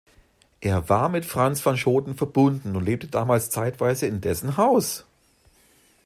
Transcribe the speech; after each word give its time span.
Er 0.61 0.89
war 0.89 1.09
mit 1.09 1.25
Frans 1.25 1.63
van 1.63 1.77
Schooten 1.77 2.15
verbunden 2.15 2.75
und 2.75 2.83
lebte 2.83 3.05
damals 3.05 3.51
zeitweise 3.51 4.07
in 4.07 4.19
dessen 4.19 4.57
Haus. 4.57 5.05